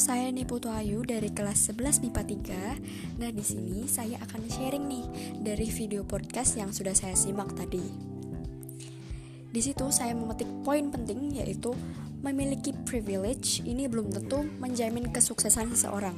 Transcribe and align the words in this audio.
Putu 0.00 0.72
Ayu 0.72 1.04
dari 1.04 1.28
kelas 1.28 1.76
11 1.76 2.00
MIPA 2.00 2.24
3. 2.24 3.20
Nah, 3.20 3.28
di 3.28 3.44
sini 3.44 3.84
saya 3.84 4.16
akan 4.24 4.48
sharing 4.48 4.88
nih 4.88 5.06
dari 5.44 5.68
video 5.68 6.08
podcast 6.08 6.56
yang 6.56 6.72
sudah 6.72 6.96
saya 6.96 7.12
simak 7.12 7.52
tadi. 7.52 7.84
Di 9.52 9.60
situ 9.60 9.92
saya 9.92 10.16
memetik 10.16 10.48
poin 10.64 10.88
penting 10.88 11.36
yaitu 11.36 11.76
memiliki 12.24 12.72
privilege 12.88 13.60
ini 13.68 13.92
belum 13.92 14.08
tentu 14.08 14.40
menjamin 14.56 15.12
kesuksesan 15.12 15.76
seseorang. 15.76 16.16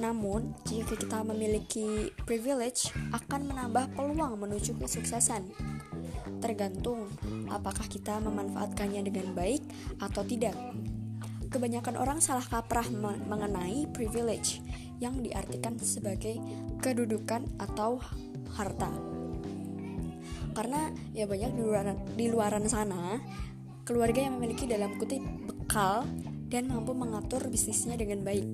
Namun, 0.00 0.56
jika 0.64 0.96
kita 0.96 1.20
memiliki 1.20 2.16
privilege 2.24 2.88
akan 3.12 3.44
menambah 3.44 3.92
peluang 3.92 4.40
menuju 4.40 4.72
kesuksesan. 4.80 5.52
Tergantung 6.40 7.12
apakah 7.52 7.84
kita 7.92 8.16
memanfaatkannya 8.24 9.04
dengan 9.04 9.36
baik 9.36 9.60
atau 10.00 10.24
tidak. 10.24 10.56
Kebanyakan 11.54 11.94
orang 11.94 12.18
salah 12.18 12.42
kaprah 12.42 12.90
mengenai 13.30 13.86
privilege 13.94 14.58
yang 14.98 15.22
diartikan 15.22 15.78
sebagai 15.78 16.42
kedudukan 16.82 17.46
atau 17.62 18.02
harta. 18.58 18.90
Karena 20.50 20.90
ya 21.14 21.30
banyak 21.30 21.54
di 21.54 21.62
luaran, 21.62 21.98
di 22.18 22.26
luaran 22.26 22.66
sana 22.66 23.22
keluarga 23.86 24.26
yang 24.26 24.42
memiliki 24.42 24.66
dalam 24.66 24.98
kutip 24.98 25.22
bekal 25.46 26.02
dan 26.50 26.66
mampu 26.66 26.90
mengatur 26.90 27.46
bisnisnya 27.46 27.94
dengan 27.94 28.26
baik. 28.26 28.50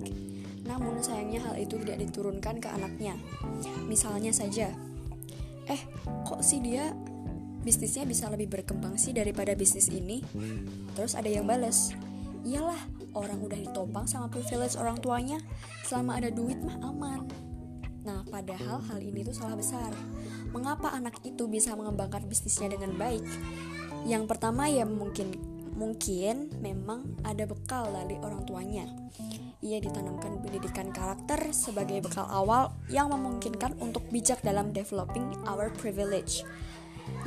Namun 0.68 1.00
sayangnya 1.00 1.40
hal 1.48 1.56
itu 1.56 1.80
tidak 1.80 2.04
diturunkan 2.04 2.60
ke 2.60 2.68
anaknya. 2.68 3.16
Misalnya 3.88 4.36
saja, 4.36 4.76
eh 5.72 5.80
kok 6.28 6.44
sih 6.44 6.60
dia 6.60 6.92
bisnisnya 7.64 8.04
bisa 8.04 8.28
lebih 8.28 8.52
berkembang 8.60 9.00
sih 9.00 9.16
daripada 9.16 9.56
bisnis 9.56 9.88
ini? 9.88 10.20
Terus 10.92 11.16
ada 11.16 11.28
yang 11.32 11.48
balas, 11.48 11.96
iyalah 12.46 12.78
orang 13.14 13.38
udah 13.42 13.58
ditopang 13.58 14.06
sama 14.06 14.30
privilege 14.30 14.78
orang 14.78 14.98
tuanya. 14.98 15.38
Selama 15.86 16.20
ada 16.22 16.30
duit 16.30 16.58
mah 16.62 16.78
aman. 16.84 17.26
Nah 18.06 18.24
padahal 18.28 18.80
hal 18.88 18.98
ini 19.00 19.26
tuh 19.26 19.36
salah 19.36 19.56
besar. 19.58 19.92
Mengapa 20.50 20.90
anak 20.94 21.20
itu 21.22 21.46
bisa 21.46 21.76
mengembangkan 21.76 22.24
bisnisnya 22.26 22.72
dengan 22.72 22.96
baik? 22.96 23.24
Yang 24.08 24.24
pertama 24.30 24.66
ya 24.66 24.88
mungkin 24.88 25.36
mungkin 25.76 26.52
memang 26.60 27.20
ada 27.24 27.48
bekal 27.48 27.88
dari 27.92 28.16
orang 28.20 28.44
tuanya. 28.44 28.84
Ia 29.60 29.76
ditanamkan 29.76 30.40
pendidikan 30.40 30.88
karakter 30.88 31.52
sebagai 31.52 32.00
bekal 32.00 32.24
awal 32.28 32.72
yang 32.88 33.12
memungkinkan 33.12 33.76
untuk 33.80 34.04
bijak 34.08 34.40
dalam 34.40 34.72
developing 34.72 35.36
our 35.44 35.68
privilege 35.76 36.44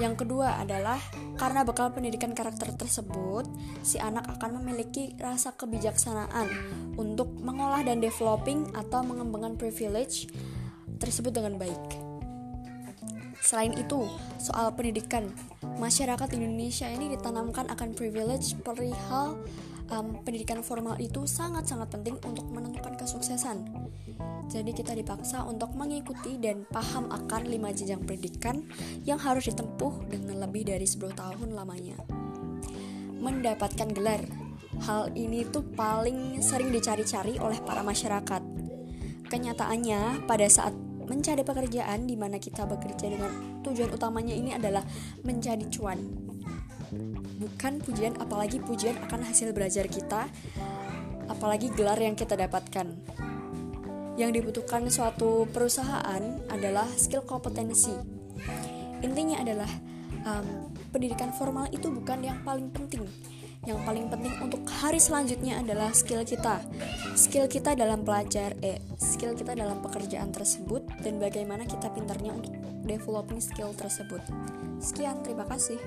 yang 0.02 0.18
kedua 0.18 0.58
adalah 0.58 0.98
karena 1.38 1.62
bekal 1.62 1.94
pendidikan 1.94 2.34
karakter 2.34 2.74
tersebut, 2.74 3.46
si 3.86 4.02
anak 4.02 4.26
akan 4.38 4.62
memiliki 4.62 5.14
rasa 5.22 5.54
kebijaksanaan 5.54 6.50
untuk 6.98 7.30
mengolah 7.38 7.86
dan 7.86 8.02
developing 8.02 8.70
atau 8.74 9.06
mengembangkan 9.06 9.54
privilege 9.54 10.30
tersebut 10.98 11.36
dengan 11.36 11.62
baik. 11.62 12.14
Selain 13.44 13.76
itu, 13.76 14.08
soal 14.40 14.72
pendidikan, 14.72 15.28
masyarakat 15.76 16.32
Indonesia 16.32 16.88
ini 16.88 17.12
ditanamkan 17.12 17.68
akan 17.68 17.92
privilege 17.92 18.56
perihal 18.64 19.36
um, 19.94 20.18
pendidikan 20.26 20.66
formal 20.66 20.98
itu 20.98 21.30
sangat-sangat 21.30 21.94
penting 21.94 22.18
untuk 22.26 22.50
menentukan 22.50 22.98
kesuksesan. 22.98 23.70
Jadi 24.50 24.72
kita 24.76 24.98
dipaksa 24.98 25.46
untuk 25.46 25.72
mengikuti 25.78 26.36
dan 26.42 26.66
paham 26.68 27.10
akan 27.10 27.48
lima 27.48 27.72
jenjang 27.72 28.04
pendidikan 28.04 28.66
yang 29.08 29.22
harus 29.22 29.48
ditempuh 29.50 30.10
dengan 30.10 30.44
lebih 30.44 30.68
dari 30.68 30.84
10 30.84 31.14
tahun 31.16 31.50
lamanya. 31.56 31.98
Mendapatkan 33.24 33.90
gelar. 33.96 34.22
Hal 34.84 35.16
ini 35.16 35.48
tuh 35.48 35.64
paling 35.64 36.44
sering 36.44 36.74
dicari-cari 36.74 37.40
oleh 37.40 37.62
para 37.64 37.86
masyarakat. 37.86 38.42
Kenyataannya, 39.32 40.28
pada 40.28 40.46
saat 40.52 40.76
mencari 41.08 41.44
pekerjaan 41.46 42.04
di 42.04 42.16
mana 42.20 42.40
kita 42.40 42.68
bekerja 42.68 43.08
dengan 43.08 43.32
tujuan 43.64 43.92
utamanya 43.96 44.36
ini 44.36 44.52
adalah 44.52 44.84
mencari 45.24 45.68
cuan. 45.72 46.00
Bukan 47.40 47.84
pujian 47.84 48.16
apalagi 48.20 48.62
pujian 48.64 48.96
akan 49.10 49.26
hasil 49.28 49.52
belajar 49.52 49.88
kita, 49.90 50.30
apalagi 51.28 51.72
gelar 51.74 52.00
yang 52.00 52.16
kita 52.16 52.36
dapatkan 52.40 52.88
yang 54.14 54.30
dibutuhkan 54.30 54.86
suatu 54.94 55.50
perusahaan 55.50 56.22
adalah 56.54 56.86
skill 56.94 57.26
kompetensi. 57.26 57.94
Intinya 59.02 59.42
adalah 59.42 59.72
um, 60.22 60.70
pendidikan 60.94 61.34
formal 61.34 61.66
itu 61.74 61.90
bukan 61.90 62.22
yang 62.22 62.38
paling 62.46 62.70
penting. 62.70 63.04
Yang 63.64 63.80
paling 63.88 64.06
penting 64.12 64.36
untuk 64.44 64.62
hari 64.68 65.00
selanjutnya 65.00 65.64
adalah 65.64 65.96
skill 65.96 66.28
kita. 66.28 66.60
Skill 67.16 67.48
kita 67.48 67.80
dalam 67.80 68.04
pelajar, 68.04 68.52
eh, 68.60 68.84
skill 69.00 69.40
kita 69.40 69.56
dalam 69.56 69.80
pekerjaan 69.80 70.36
tersebut 70.36 70.84
dan 71.00 71.16
bagaimana 71.16 71.64
kita 71.64 71.88
pintarnya 71.96 72.36
untuk 72.36 72.52
developing 72.84 73.40
skill 73.40 73.72
tersebut. 73.72 74.20
Sekian, 74.84 75.24
terima 75.24 75.48
kasih. 75.48 75.80